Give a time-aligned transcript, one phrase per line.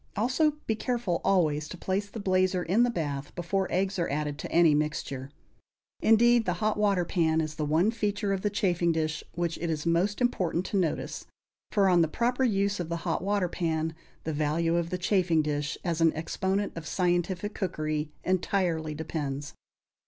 [0.15, 4.39] Also, be careful always to place the blazer in the bath before eggs are added
[4.39, 5.29] to any mixture.
[6.01, 9.69] Indeed, the hot water pan is the one feature of the chafing dish which it
[9.69, 11.27] is most important to notice;
[11.71, 13.93] for on the proper use of the hot water pan
[14.23, 19.53] the value of the chafing dish as an exponent of scientific cookery entirely depends.